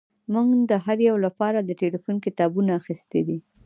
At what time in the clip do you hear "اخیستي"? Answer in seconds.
2.79-3.21